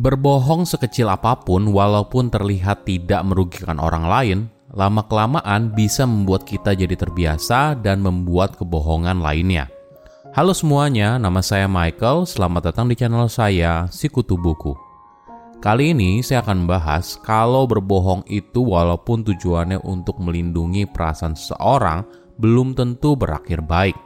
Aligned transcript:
Berbohong 0.00 0.64
sekecil 0.64 1.12
apa 1.12 1.36
pun, 1.36 1.76
walaupun 1.76 2.32
terlihat 2.32 2.88
tidak 2.88 3.20
merugikan 3.20 3.76
orang 3.76 4.08
lain, 4.08 4.38
lama-kelamaan 4.72 5.76
bisa 5.76 6.08
membuat 6.08 6.48
kita 6.48 6.72
jadi 6.72 6.96
terbiasa 6.96 7.76
dan 7.76 8.00
membuat 8.00 8.56
kebohongan 8.56 9.20
lainnya. 9.20 9.68
Halo 10.32 10.56
semuanya, 10.56 11.20
nama 11.20 11.44
saya 11.44 11.68
Michael. 11.68 12.24
Selamat 12.24 12.72
datang 12.72 12.88
di 12.88 12.96
channel 12.96 13.28
saya, 13.28 13.92
Sikutu 13.92 14.40
Buku. 14.40 14.72
Kali 15.60 15.92
ini 15.92 16.24
saya 16.24 16.40
akan 16.40 16.64
membahas 16.64 17.20
kalau 17.20 17.68
berbohong 17.68 18.24
itu 18.24 18.64
walaupun 18.64 19.20
tujuannya 19.20 19.84
untuk 19.84 20.16
melindungi 20.16 20.88
perasaan 20.88 21.36
seseorang 21.36 22.08
belum 22.40 22.72
tentu 22.72 23.20
berakhir 23.20 23.60
baik. 23.60 24.00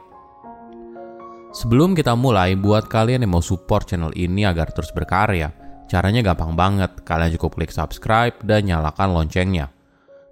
Sebelum 1.55 1.95
kita 1.95 2.19
mulai, 2.19 2.51
buat 2.59 2.91
kalian 2.91 3.23
yang 3.23 3.39
mau 3.39 3.39
support 3.39 3.87
channel 3.87 4.11
ini 4.11 4.43
agar 4.43 4.75
terus 4.75 4.91
berkarya, 4.91 5.63
Caranya 5.85 6.25
gampang 6.25 6.57
banget, 6.57 7.05
kalian 7.05 7.33
cukup 7.37 7.61
klik 7.61 7.69
subscribe 7.69 8.33
dan 8.41 8.65
nyalakan 8.65 9.13
loncengnya. 9.13 9.69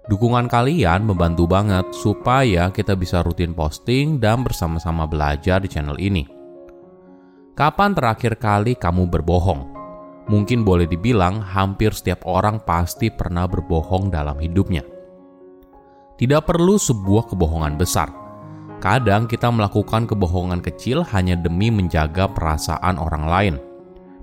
Dukungan 0.04 0.50
kalian 0.50 1.08
membantu 1.08 1.48
banget 1.48 1.88
supaya 1.96 2.68
kita 2.68 2.92
bisa 2.92 3.24
rutin 3.24 3.56
posting 3.56 4.20
dan 4.20 4.44
bersama-sama 4.44 5.08
belajar 5.08 5.64
di 5.64 5.68
channel 5.70 5.96
ini. 5.96 6.28
Kapan 7.54 7.94
terakhir 7.94 8.36
kali 8.36 8.76
kamu 8.76 9.08
berbohong? 9.08 9.70
Mungkin 10.28 10.66
boleh 10.66 10.90
dibilang 10.90 11.40
hampir 11.40 11.94
setiap 11.94 12.26
orang 12.26 12.60
pasti 12.60 13.08
pernah 13.08 13.46
berbohong 13.48 14.10
dalam 14.10 14.36
hidupnya. 14.42 14.82
Tidak 16.18 16.42
perlu 16.42 16.76
sebuah 16.76 17.30
kebohongan 17.30 17.78
besar. 17.78 18.10
Kadang 18.82 19.24
kita 19.24 19.48
melakukan 19.48 20.04
kebohongan 20.04 20.60
kecil 20.60 21.00
hanya 21.16 21.38
demi 21.38 21.72
menjaga 21.72 22.28
perasaan 22.28 23.00
orang 23.00 23.24
lain. 23.24 23.54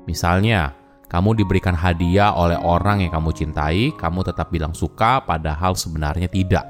Misalnya, 0.06 0.78
kamu 1.12 1.44
diberikan 1.44 1.76
hadiah 1.76 2.32
oleh 2.32 2.56
orang 2.56 3.04
yang 3.04 3.12
kamu 3.12 3.36
cintai, 3.36 3.92
kamu 4.00 4.24
tetap 4.24 4.48
bilang 4.48 4.72
suka 4.72 5.20
padahal 5.20 5.76
sebenarnya 5.76 6.32
tidak. 6.32 6.64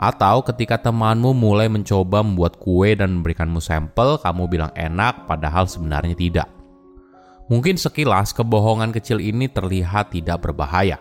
Atau 0.00 0.40
ketika 0.40 0.80
temanmu 0.80 1.36
mulai 1.36 1.68
mencoba 1.68 2.24
membuat 2.24 2.56
kue 2.56 2.96
dan 2.96 3.20
memberikanmu 3.20 3.60
sampel, 3.60 4.16
kamu 4.24 4.48
bilang 4.48 4.72
enak 4.72 5.28
padahal 5.28 5.68
sebenarnya 5.68 6.16
tidak. 6.16 6.48
Mungkin 7.52 7.76
sekilas 7.76 8.32
kebohongan 8.32 8.88
kecil 8.88 9.20
ini 9.20 9.52
terlihat 9.52 10.16
tidak 10.16 10.48
berbahaya. 10.48 10.96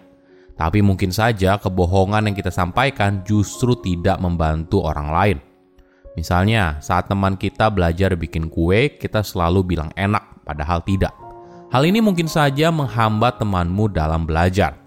Tapi 0.59 0.83
mungkin 0.83 1.15
saja 1.15 1.55
kebohongan 1.61 2.27
yang 2.27 2.35
kita 2.35 2.51
sampaikan 2.51 3.23
justru 3.23 3.79
tidak 3.79 4.19
membantu 4.19 4.83
orang 4.83 5.07
lain. 5.13 5.37
Misalnya, 6.19 6.81
saat 6.83 7.07
teman 7.07 7.39
kita 7.39 7.71
belajar 7.71 8.17
bikin 8.17 8.49
kue, 8.49 8.97
kita 8.97 9.21
selalu 9.21 9.77
bilang 9.77 9.93
enak, 9.93 10.41
padahal 10.41 10.81
tidak. 10.81 11.26
Hal 11.67 11.83
ini 11.83 11.99
mungkin 11.99 12.31
saja 12.31 12.71
menghambat 12.71 13.43
temanmu 13.43 13.91
dalam 13.91 14.23
belajar. 14.23 14.79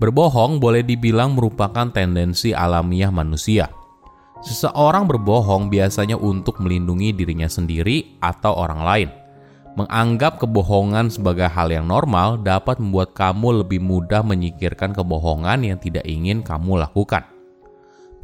Berbohong 0.00 0.56
boleh 0.56 0.80
dibilang 0.80 1.36
merupakan 1.36 1.92
tendensi 1.92 2.56
alamiah 2.56 3.12
manusia. 3.12 3.68
Seseorang 4.40 5.04
berbohong 5.04 5.68
biasanya 5.68 6.16
untuk 6.16 6.64
melindungi 6.64 7.12
dirinya 7.12 7.46
sendiri 7.46 8.16
atau 8.24 8.56
orang 8.56 8.80
lain. 8.82 9.10
Menganggap 9.76 10.40
kebohongan 10.40 11.12
sebagai 11.12 11.46
hal 11.46 11.70
yang 11.70 11.84
normal 11.84 12.40
dapat 12.40 12.80
membuat 12.80 13.12
kamu 13.12 13.62
lebih 13.62 13.84
mudah 13.84 14.24
menyikirkan 14.24 14.96
kebohongan 14.96 15.60
yang 15.60 15.76
tidak 15.76 16.08
ingin 16.08 16.40
kamu 16.40 16.80
lakukan. 16.80 17.28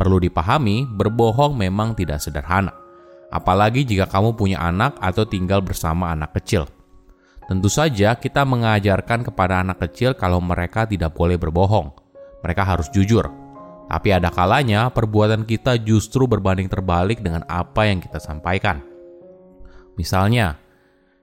Perlu 0.01 0.19
dipahami, 0.25 0.89
berbohong 0.89 1.53
memang 1.53 1.93
tidak 1.93 2.19
sederhana 2.19 2.88
apalagi 3.29 3.85
jika 3.85 4.09
kamu 4.09 4.37
punya 4.37 4.59
anak 4.61 4.97
atau 5.01 5.25
tinggal 5.29 5.61
bersama 5.61 6.13
anak 6.13 6.37
kecil. 6.41 6.69
Tentu 7.49 7.73
saja, 7.73 8.13
kita 8.13 8.45
mengajarkan 8.45 9.25
kepada 9.25 9.65
anak 9.65 9.81
kecil 9.89 10.13
kalau 10.13 10.37
mereka 10.37 10.85
tidak 10.85 11.17
boleh 11.17 11.41
berbohong. 11.41 11.89
Mereka 12.45 12.61
harus 12.61 12.93
jujur. 12.93 13.25
Tapi 13.89 14.13
ada 14.13 14.29
kalanya 14.29 14.93
perbuatan 14.93 15.49
kita 15.49 15.81
justru 15.81 16.29
berbanding 16.29 16.69
terbalik 16.69 17.25
dengan 17.25 17.41
apa 17.49 17.89
yang 17.89 18.05
kita 18.05 18.21
sampaikan. 18.21 18.85
Misalnya, 19.97 20.61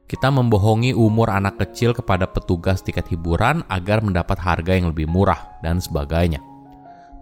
kita 0.09 0.34
membohongi 0.34 0.97
umur 0.97 1.29
anak 1.29 1.62
kecil 1.62 1.94
kepada 1.94 2.25
petugas 2.25 2.81
tiket 2.81 3.06
hiburan 3.09 3.62
agar 3.69 4.02
mendapat 4.02 4.38
harga 4.41 4.74
yang 4.74 4.90
lebih 4.90 5.06
murah, 5.06 5.62
dan 5.62 5.78
sebagainya. 5.78 6.41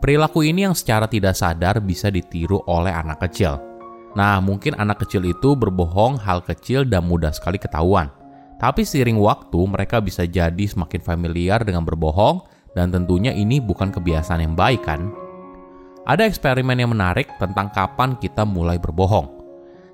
Perilaku 0.03 0.43
ini 0.43 0.67
yang 0.67 0.75
secara 0.75 1.07
tidak 1.07 1.35
sadar 1.35 1.79
bisa 1.79 2.11
ditiru 2.11 2.59
oleh 2.67 2.91
anak 2.91 3.23
kecil, 3.23 3.72
Nah, 4.13 4.37
mungkin 4.37 4.77
anak 4.77 5.05
kecil 5.05 5.25
itu 5.25 5.57
berbohong 5.57 6.21
hal 6.21 6.45
kecil 6.45 6.85
dan 6.85 7.09
mudah 7.09 7.33
sekali 7.33 7.57
ketahuan. 7.57 8.13
Tapi 8.61 8.85
seiring 8.85 9.17
waktu, 9.17 9.59
mereka 9.65 9.97
bisa 9.99 10.23
jadi 10.29 10.63
semakin 10.69 11.01
familiar 11.01 11.65
dengan 11.65 11.81
berbohong, 11.81 12.45
dan 12.77 12.93
tentunya 12.93 13.33
ini 13.33 13.57
bukan 13.57 13.89
kebiasaan 13.89 14.45
yang 14.45 14.53
baik 14.53 14.85
kan? 14.85 15.09
Ada 16.05 16.27
eksperimen 16.29 16.77
yang 16.77 16.93
menarik 16.93 17.31
tentang 17.41 17.73
kapan 17.73 18.13
kita 18.19 18.45
mulai 18.45 18.77
berbohong. 18.77 19.43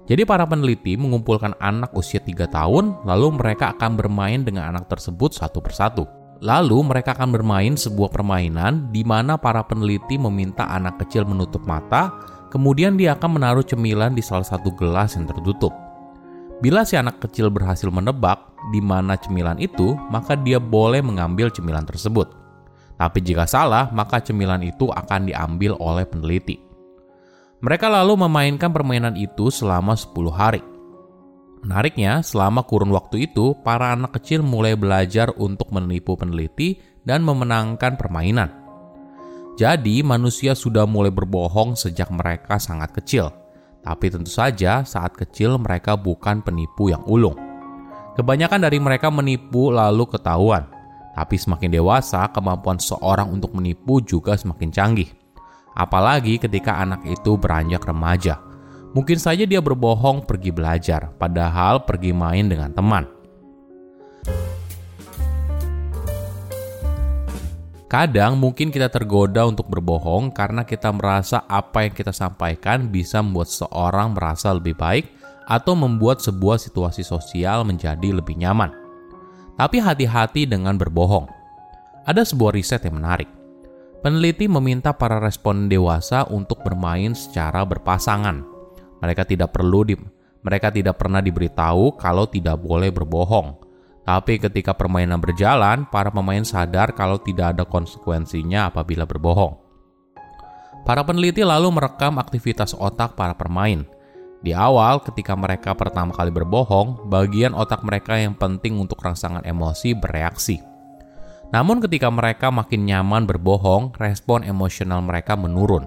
Jadi 0.09 0.25
para 0.25 0.41
peneliti 0.49 0.97
mengumpulkan 0.97 1.53
anak 1.61 1.93
usia 1.93 2.17
3 2.17 2.49
tahun, 2.49 3.05
lalu 3.05 3.37
mereka 3.37 3.77
akan 3.77 3.93
bermain 3.93 4.41
dengan 4.41 4.73
anak 4.73 4.89
tersebut 4.89 5.37
satu 5.37 5.61
persatu. 5.61 6.09
Lalu 6.41 6.81
mereka 6.81 7.13
akan 7.13 7.29
bermain 7.29 7.77
sebuah 7.77 8.09
permainan 8.09 8.89
di 8.89 9.05
mana 9.05 9.37
para 9.37 9.61
peneliti 9.61 10.17
meminta 10.17 10.65
anak 10.65 10.97
kecil 11.03 11.27
menutup 11.29 11.61
mata 11.67 12.09
Kemudian 12.49 12.97
dia 12.97 13.13
akan 13.13 13.37
menaruh 13.37 13.65
cemilan 13.65 14.17
di 14.17 14.25
salah 14.25 14.45
satu 14.45 14.73
gelas 14.73 15.13
yang 15.13 15.29
tertutup. 15.29 15.69
Bila 16.59 16.83
si 16.83 16.99
anak 16.99 17.23
kecil 17.23 17.47
berhasil 17.47 17.87
menebak 17.87 18.51
di 18.75 18.83
mana 18.83 19.15
cemilan 19.15 19.61
itu, 19.61 19.95
maka 20.11 20.35
dia 20.35 20.59
boleh 20.59 20.99
mengambil 20.99 21.47
cemilan 21.47 21.87
tersebut. 21.87 22.35
Tapi 22.99 23.23
jika 23.23 23.47
salah, 23.47 23.87
maka 23.95 24.19
cemilan 24.19 24.59
itu 24.59 24.91
akan 24.91 25.31
diambil 25.31 25.79
oleh 25.79 26.03
peneliti. 26.03 26.59
Mereka 27.63 27.87
lalu 27.87 28.27
memainkan 28.27 28.75
permainan 28.75 29.15
itu 29.15 29.47
selama 29.47 29.95
10 29.95 30.35
hari. 30.35 30.59
Menariknya, 31.63 32.23
selama 32.23 32.67
kurun 32.67 32.91
waktu 32.91 33.31
itu, 33.31 33.55
para 33.63 33.95
anak 33.95 34.19
kecil 34.19 34.43
mulai 34.43 34.75
belajar 34.75 35.31
untuk 35.39 35.71
menipu 35.71 36.15
peneliti 36.19 36.79
dan 37.07 37.23
memenangkan 37.23 37.95
permainan. 37.95 38.58
Jadi, 39.59 39.99
manusia 40.07 40.55
sudah 40.55 40.87
mulai 40.87 41.11
berbohong 41.11 41.75
sejak 41.75 42.07
mereka 42.15 42.55
sangat 42.55 42.95
kecil. 42.95 43.27
Tapi 43.83 44.07
tentu 44.07 44.31
saja, 44.31 44.87
saat 44.87 45.11
kecil 45.19 45.59
mereka 45.59 45.99
bukan 45.99 46.39
penipu 46.39 46.87
yang 46.87 47.03
ulung. 47.03 47.35
Kebanyakan 48.15 48.63
dari 48.63 48.79
mereka 48.79 49.11
menipu 49.11 49.67
lalu 49.67 50.07
ketahuan. 50.07 50.63
Tapi 51.11 51.35
semakin 51.35 51.75
dewasa, 51.75 52.31
kemampuan 52.31 52.79
seorang 52.79 53.35
untuk 53.35 53.51
menipu 53.51 53.99
juga 53.99 54.39
semakin 54.39 54.71
canggih. 54.71 55.11
Apalagi 55.75 56.39
ketika 56.39 56.79
anak 56.79 57.03
itu 57.03 57.35
beranjak 57.35 57.83
remaja. 57.83 58.39
Mungkin 58.95 59.19
saja 59.19 59.43
dia 59.43 59.59
berbohong 59.59 60.23
pergi 60.23 60.55
belajar, 60.55 61.11
padahal 61.19 61.83
pergi 61.83 62.15
main 62.15 62.47
dengan 62.47 62.71
teman. 62.71 63.18
Kadang 67.89 68.37
mungkin 68.37 68.69
kita 68.69 68.85
tergoda 68.85 69.49
untuk 69.49 69.65
berbohong 69.65 70.29
karena 70.29 70.61
kita 70.61 70.93
merasa 70.93 71.41
apa 71.49 71.89
yang 71.89 71.93
kita 71.97 72.13
sampaikan 72.13 72.85
bisa 72.85 73.17
membuat 73.17 73.49
seorang 73.49 74.13
merasa 74.13 74.53
lebih 74.53 74.77
baik 74.77 75.09
atau 75.49 75.73
membuat 75.73 76.21
sebuah 76.21 76.61
situasi 76.61 77.01
sosial 77.01 77.65
menjadi 77.65 78.13
lebih 78.13 78.37
nyaman. 78.37 78.69
Tapi 79.57 79.81
hati-hati 79.81 80.45
dengan 80.45 80.77
berbohong. 80.77 81.25
Ada 82.05 82.29
sebuah 82.29 82.53
riset 82.53 82.85
yang 82.85 83.01
menarik. 83.01 83.25
Peneliti 84.05 84.45
meminta 84.45 84.93
para 84.93 85.17
responden 85.17 85.65
dewasa 85.65 86.29
untuk 86.29 86.61
bermain 86.61 87.17
secara 87.17 87.65
berpasangan. 87.65 88.45
Mereka 89.01 89.25
tidak 89.25 89.49
perlu 89.49 89.81
di, 89.81 89.97
mereka 90.45 90.69
tidak 90.69 91.01
pernah 91.01 91.25
diberitahu 91.25 91.97
kalau 91.97 92.29
tidak 92.29 92.61
boleh 92.61 92.93
berbohong 92.93 93.58
tapi 94.09 94.41
ketika 94.41 94.73
permainan 94.73 95.21
berjalan, 95.21 95.85
para 95.85 96.09
pemain 96.09 96.41
sadar 96.41 96.97
kalau 96.97 97.21
tidak 97.21 97.53
ada 97.53 97.61
konsekuensinya 97.61 98.73
apabila 98.73 99.05
berbohong. 99.05 99.53
Para 100.81 101.05
peneliti 101.05 101.45
lalu 101.45 101.69
merekam 101.69 102.17
aktivitas 102.17 102.73
otak 102.73 103.13
para 103.13 103.37
pemain. 103.37 103.85
Di 104.41 104.49
awal, 104.49 105.05
ketika 105.05 105.37
mereka 105.37 105.77
pertama 105.77 106.09
kali 106.09 106.33
berbohong, 106.33 107.05
bagian 107.05 107.53
otak 107.53 107.85
mereka 107.85 108.17
yang 108.17 108.33
penting 108.33 108.81
untuk 108.81 108.97
rangsangan 108.97 109.45
emosi 109.45 109.93
bereaksi. 109.93 110.57
Namun 111.53 111.77
ketika 111.77 112.09
mereka 112.09 112.49
makin 112.49 112.89
nyaman 112.89 113.29
berbohong, 113.29 113.93
respon 113.93 114.41
emosional 114.41 115.05
mereka 115.05 115.37
menurun. 115.37 115.85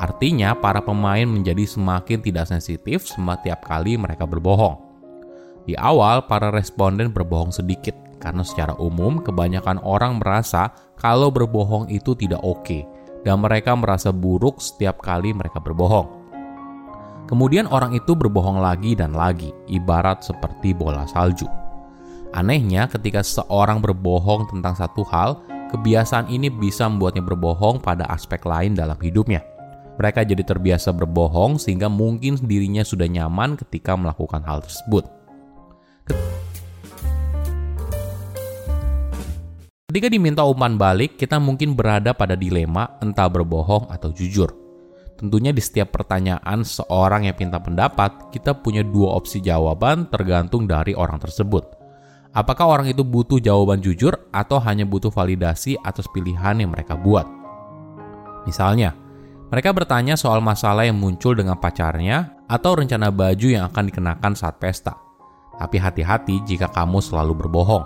Artinya, 0.00 0.56
para 0.56 0.80
pemain 0.80 1.28
menjadi 1.28 1.68
semakin 1.68 2.24
tidak 2.24 2.48
sensitif 2.48 3.04
setiap 3.04 3.68
kali 3.68 4.00
mereka 4.00 4.24
berbohong. 4.24 4.89
Di 5.70 5.78
awal, 5.78 6.26
para 6.26 6.50
responden 6.50 7.14
berbohong 7.14 7.54
sedikit 7.54 7.94
karena 8.18 8.42
secara 8.42 8.74
umum 8.82 9.22
kebanyakan 9.22 9.78
orang 9.86 10.18
merasa 10.18 10.74
kalau 10.98 11.30
berbohong 11.30 11.86
itu 11.94 12.10
tidak 12.18 12.42
oke 12.42 12.82
dan 13.22 13.38
mereka 13.38 13.78
merasa 13.78 14.10
buruk 14.10 14.58
setiap 14.58 14.98
kali 14.98 15.30
mereka 15.30 15.62
berbohong. 15.62 16.10
Kemudian 17.30 17.70
orang 17.70 17.94
itu 17.94 18.18
berbohong 18.18 18.58
lagi 18.58 18.98
dan 18.98 19.14
lagi, 19.14 19.54
ibarat 19.70 20.26
seperti 20.26 20.74
bola 20.74 21.06
salju. 21.06 21.46
Anehnya, 22.34 22.90
ketika 22.90 23.22
seorang 23.22 23.78
berbohong 23.78 24.50
tentang 24.50 24.74
satu 24.74 25.06
hal, 25.06 25.38
kebiasaan 25.70 26.34
ini 26.34 26.50
bisa 26.50 26.90
membuatnya 26.90 27.22
berbohong 27.22 27.78
pada 27.78 28.10
aspek 28.10 28.42
lain 28.42 28.74
dalam 28.74 28.98
hidupnya. 28.98 29.38
Mereka 30.02 30.26
jadi 30.26 30.42
terbiasa 30.42 30.90
berbohong 30.90 31.62
sehingga 31.62 31.86
mungkin 31.86 32.42
dirinya 32.42 32.82
sudah 32.82 33.06
nyaman 33.06 33.54
ketika 33.54 33.94
melakukan 33.94 34.42
hal 34.42 34.66
tersebut. 34.66 35.19
Ketika 39.90 40.06
diminta 40.06 40.46
umpan 40.46 40.78
balik, 40.78 41.18
kita 41.18 41.42
mungkin 41.42 41.74
berada 41.74 42.14
pada 42.14 42.38
dilema 42.38 42.94
entah 43.02 43.26
berbohong 43.26 43.90
atau 43.90 44.14
jujur. 44.14 44.54
Tentunya 45.18 45.50
di 45.50 45.58
setiap 45.58 45.90
pertanyaan 45.90 46.62
seorang 46.62 47.26
yang 47.26 47.34
minta 47.34 47.58
pendapat, 47.58 48.30
kita 48.30 48.54
punya 48.54 48.86
dua 48.86 49.18
opsi 49.18 49.42
jawaban 49.42 50.06
tergantung 50.06 50.70
dari 50.70 50.94
orang 50.94 51.18
tersebut. 51.18 51.76
Apakah 52.30 52.70
orang 52.70 52.86
itu 52.94 53.02
butuh 53.02 53.42
jawaban 53.42 53.82
jujur 53.82 54.14
atau 54.30 54.62
hanya 54.62 54.86
butuh 54.86 55.10
validasi 55.10 55.74
atas 55.82 56.06
pilihan 56.14 56.62
yang 56.62 56.70
mereka 56.70 56.94
buat? 56.94 57.26
Misalnya, 58.46 58.94
mereka 59.50 59.74
bertanya 59.74 60.14
soal 60.14 60.38
masalah 60.38 60.86
yang 60.86 61.02
muncul 61.02 61.34
dengan 61.34 61.58
pacarnya 61.58 62.46
atau 62.46 62.78
rencana 62.78 63.10
baju 63.10 63.48
yang 63.50 63.66
akan 63.66 63.90
dikenakan 63.90 64.32
saat 64.38 64.62
pesta. 64.62 65.09
Tapi 65.60 65.76
hati-hati 65.76 66.40
jika 66.48 66.72
kamu 66.72 67.04
selalu 67.04 67.36
berbohong. 67.44 67.84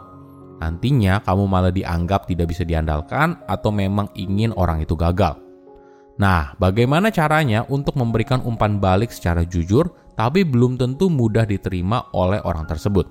Nantinya 0.63 1.19
kamu 1.27 1.51
malah 1.51 1.75
dianggap 1.75 2.31
tidak 2.31 2.55
bisa 2.55 2.63
diandalkan 2.63 3.43
atau 3.51 3.75
memang 3.75 4.07
ingin 4.15 4.55
orang 4.55 4.79
itu 4.87 4.95
gagal. 4.95 5.43
Nah, 6.15 6.55
bagaimana 6.63 7.11
caranya 7.11 7.67
untuk 7.67 7.99
memberikan 7.99 8.39
umpan 8.47 8.79
balik 8.79 9.11
secara 9.11 9.43
jujur, 9.43 9.91
tapi 10.15 10.47
belum 10.47 10.79
tentu 10.79 11.11
mudah 11.11 11.43
diterima 11.43 12.07
oleh 12.15 12.39
orang 12.47 12.71
tersebut? 12.71 13.11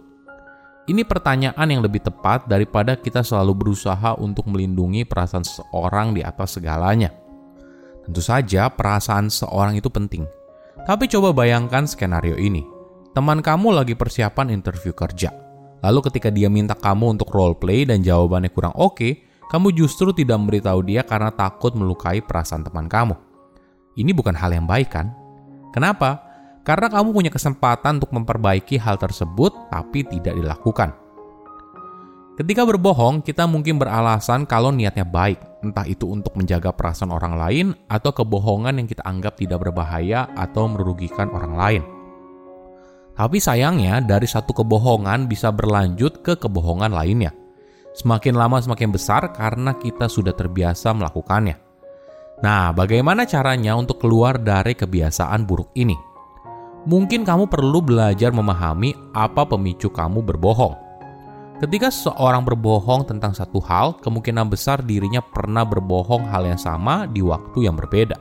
Ini 0.87 1.03
pertanyaan 1.03 1.67
yang 1.67 1.83
lebih 1.83 2.03
tepat 2.03 2.47
daripada 2.47 2.95
kita 2.95 3.23
selalu 3.23 3.55
berusaha 3.55 4.15
untuk 4.19 4.47
melindungi 4.47 5.03
perasaan 5.03 5.43
seseorang 5.43 6.15
di 6.15 6.23
atas 6.23 6.59
segalanya. 6.59 7.11
Tentu 8.03 8.19
saja, 8.19 8.67
perasaan 8.67 9.31
seorang 9.31 9.79
itu 9.79 9.87
penting, 9.87 10.27
tapi 10.83 11.07
coba 11.07 11.31
bayangkan 11.31 11.87
skenario 11.87 12.35
ini: 12.35 12.63
teman 13.13 13.45
kamu 13.45 13.77
lagi 13.77 13.93
persiapan 13.93 14.49
interview 14.49 14.91
kerja, 14.91 15.29
lalu 15.85 16.09
ketika 16.09 16.33
dia 16.33 16.49
minta 16.49 16.73
kamu 16.73 17.17
untuk 17.17 17.29
role 17.29 17.53
play 17.53 17.85
dan 17.85 18.01
jawabannya 18.01 18.49
kurang 18.49 18.73
oke. 18.73 18.97
Okay, 18.97 19.11
kamu 19.53 19.69
justru 19.77 20.09
tidak 20.17 20.41
memberitahu 20.41 20.81
dia 20.81 21.05
karena 21.05 21.29
takut 21.29 21.77
melukai 21.77 22.25
perasaan 22.25 22.65
teman 22.65 22.89
kamu. 22.89 23.13
Ini 23.93 24.09
bukan 24.17 24.33
hal 24.33 24.49
yang 24.49 24.65
baik 24.65 24.89
kan? 24.89 25.13
Kenapa? 25.69 26.25
Karena 26.65 26.89
kamu 26.89 27.13
punya 27.13 27.29
kesempatan 27.29 28.01
untuk 28.01 28.17
memperbaiki 28.17 28.81
hal 28.81 28.97
tersebut 28.97 29.53
tapi 29.69 30.01
tidak 30.09 30.33
dilakukan. 30.33 30.97
Ketika 32.33 32.65
berbohong, 32.65 33.21
kita 33.21 33.45
mungkin 33.45 33.77
beralasan 33.77 34.49
kalau 34.49 34.73
niatnya 34.73 35.05
baik, 35.05 35.37
entah 35.61 35.85
itu 35.85 36.09
untuk 36.09 36.33
menjaga 36.33 36.73
perasaan 36.73 37.13
orang 37.13 37.37
lain 37.37 37.67
atau 37.85 38.09
kebohongan 38.09 38.81
yang 38.81 38.89
kita 38.89 39.05
anggap 39.05 39.37
tidak 39.37 39.61
berbahaya 39.61 40.25
atau 40.33 40.65
merugikan 40.65 41.29
orang 41.29 41.53
lain. 41.53 41.83
Tapi 43.13 43.37
sayangnya, 43.37 44.01
dari 44.01 44.25
satu 44.25 44.51
kebohongan 44.51 45.29
bisa 45.29 45.53
berlanjut 45.53 46.25
ke 46.25 46.33
kebohongan 46.37 46.93
lainnya 46.93 47.33
semakin 47.93 48.33
lama 48.33 48.57
semakin 48.57 48.89
besar 48.89 49.29
karena 49.31 49.77
kita 49.77 50.09
sudah 50.09 50.33
terbiasa 50.33 50.91
melakukannya. 50.91 51.55
Nah, 52.43 52.75
bagaimana 52.75 53.23
caranya 53.23 53.77
untuk 53.77 54.03
keluar 54.03 54.35
dari 54.41 54.75
kebiasaan 54.75 55.47
buruk 55.47 55.71
ini? 55.79 55.95
Mungkin 56.83 57.23
kamu 57.23 57.47
perlu 57.47 57.79
belajar 57.79 58.35
memahami 58.35 58.91
apa 59.15 59.47
pemicu 59.47 59.87
kamu 59.87 60.19
berbohong. 60.19 60.75
Ketika 61.63 61.87
seseorang 61.87 62.43
berbohong 62.43 63.07
tentang 63.07 63.31
satu 63.31 63.63
hal, 63.63 63.95
kemungkinan 64.03 64.51
besar 64.51 64.83
dirinya 64.83 65.23
pernah 65.23 65.63
berbohong 65.63 66.27
hal 66.27 66.43
yang 66.43 66.59
sama 66.59 67.07
di 67.07 67.23
waktu 67.23 67.71
yang 67.71 67.79
berbeda. 67.79 68.19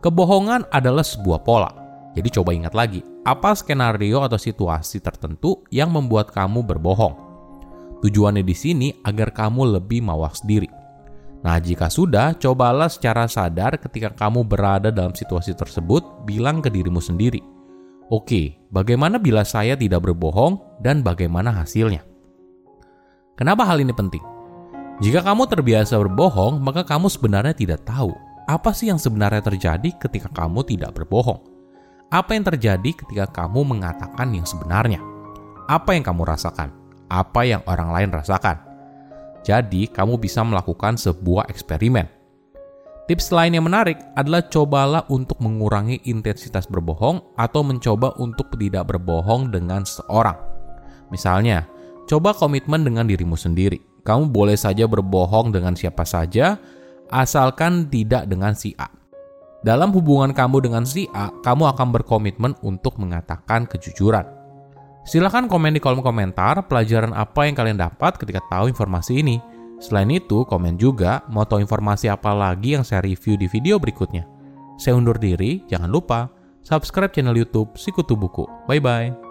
Kebohongan 0.00 0.72
adalah 0.72 1.04
sebuah 1.04 1.44
pola. 1.44 1.85
Jadi 2.16 2.28
coba 2.32 2.56
ingat 2.56 2.72
lagi, 2.72 3.04
apa 3.28 3.52
skenario 3.52 4.24
atau 4.24 4.40
situasi 4.40 5.04
tertentu 5.04 5.60
yang 5.68 5.92
membuat 5.92 6.32
kamu 6.32 6.64
berbohong? 6.64 7.12
Tujuannya 8.00 8.40
di 8.40 8.56
sini 8.56 8.88
agar 9.04 9.36
kamu 9.36 9.76
lebih 9.76 10.00
mawas 10.00 10.40
diri. 10.40 10.68
Nah, 11.44 11.60
jika 11.60 11.92
sudah, 11.92 12.32
cobalah 12.40 12.88
secara 12.88 13.28
sadar 13.28 13.76
ketika 13.76 14.16
kamu 14.16 14.48
berada 14.48 14.88
dalam 14.88 15.12
situasi 15.12 15.52
tersebut, 15.52 16.24
bilang 16.24 16.64
ke 16.64 16.72
dirimu 16.72 17.04
sendiri, 17.04 17.44
"Oke, 18.08 18.56
bagaimana 18.72 19.20
bila 19.20 19.44
saya 19.44 19.76
tidak 19.76 20.08
berbohong 20.08 20.80
dan 20.80 21.04
bagaimana 21.04 21.52
hasilnya?" 21.52 22.00
Kenapa 23.36 23.68
hal 23.68 23.84
ini 23.84 23.92
penting? 23.92 24.24
Jika 25.04 25.20
kamu 25.20 25.44
terbiasa 25.44 26.00
berbohong, 26.00 26.64
maka 26.64 26.80
kamu 26.80 27.12
sebenarnya 27.12 27.52
tidak 27.52 27.84
tahu 27.84 28.16
apa 28.48 28.72
sih 28.72 28.88
yang 28.88 28.96
sebenarnya 28.96 29.44
terjadi 29.44 29.92
ketika 30.00 30.32
kamu 30.32 30.64
tidak 30.64 30.96
berbohong. 30.96 31.55
Apa 32.10 32.38
yang 32.38 32.46
terjadi 32.46 32.90
ketika 32.94 33.26
kamu 33.44 33.66
mengatakan 33.66 34.30
yang 34.30 34.46
sebenarnya? 34.46 35.02
Apa 35.66 35.98
yang 35.98 36.06
kamu 36.06 36.22
rasakan? 36.22 36.86
apa 37.10 37.46
yang 37.46 37.62
orang 37.66 37.90
lain 37.94 38.10
rasakan. 38.10 38.58
Jadi, 39.46 39.86
kamu 39.86 40.18
bisa 40.18 40.42
melakukan 40.42 40.98
sebuah 40.98 41.46
eksperimen. 41.46 42.10
Tips 43.06 43.30
lain 43.30 43.54
yang 43.54 43.70
menarik 43.70 44.02
adalah 44.18 44.42
cobalah 44.50 45.06
untuk 45.06 45.38
mengurangi 45.38 46.02
intensitas 46.10 46.66
berbohong 46.66 47.38
atau 47.38 47.62
mencoba 47.62 48.18
untuk 48.18 48.50
tidak 48.58 48.90
berbohong 48.90 49.54
dengan 49.54 49.86
seorang. 49.86 50.34
Misalnya, 51.14 51.70
coba 52.10 52.34
komitmen 52.34 52.82
dengan 52.82 53.06
dirimu 53.06 53.38
sendiri. 53.38 53.78
Kamu 54.02 54.34
boleh 54.34 54.58
saja 54.58 54.90
berbohong 54.90 55.54
dengan 55.54 55.78
siapa 55.78 56.02
saja, 56.02 56.58
asalkan 57.06 57.86
tidak 57.86 58.26
dengan 58.26 58.58
si 58.58 58.74
A. 58.74 58.90
Dalam 59.66 59.90
hubungan 59.90 60.30
kamu 60.30 60.62
dengan 60.70 60.86
si 60.86 61.10
A, 61.10 61.26
kamu 61.42 61.74
akan 61.74 61.90
berkomitmen 61.90 62.54
untuk 62.62 63.02
mengatakan 63.02 63.66
kejujuran. 63.66 64.22
Silahkan 65.02 65.50
komen 65.50 65.74
di 65.74 65.82
kolom 65.82 66.06
komentar 66.06 66.70
pelajaran 66.70 67.10
apa 67.10 67.50
yang 67.50 67.58
kalian 67.58 67.82
dapat 67.82 68.14
ketika 68.14 68.38
tahu 68.46 68.70
informasi 68.70 69.26
ini. 69.26 69.42
Selain 69.82 70.06
itu, 70.06 70.46
komen 70.46 70.78
juga 70.78 71.26
mau 71.26 71.42
tahu 71.42 71.66
informasi 71.66 72.06
apa 72.06 72.30
lagi 72.30 72.78
yang 72.78 72.86
saya 72.86 73.02
review 73.02 73.34
di 73.34 73.50
video 73.50 73.82
berikutnya. 73.82 74.22
Saya 74.78 74.94
undur 74.94 75.18
diri, 75.18 75.66
jangan 75.66 75.90
lupa 75.90 76.30
subscribe 76.62 77.10
channel 77.10 77.34
YouTube 77.34 77.74
Sikutu 77.74 78.14
Buku. 78.14 78.46
Bye 78.70 78.78
bye. 78.78 79.25